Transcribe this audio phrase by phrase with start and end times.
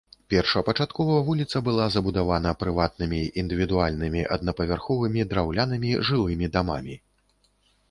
[0.33, 6.95] Першапачаткова вуліца была забудавана прыватнымі індывідуальнымі аднапавярховымі драўлянымі жылымі дамамі.